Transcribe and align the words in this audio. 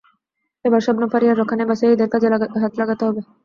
এবার 0.65 0.81
শবনম 0.81 1.09
ফারিয়ার 1.09 1.39
রক্ষা 1.39 1.55
নেই, 1.57 1.69
বাসায় 1.69 1.93
ঈদের 1.93 2.09
কাজে 2.13 2.27
হাত 2.61 2.73
লাগাতে 2.79 3.03
হবে। 3.07 3.21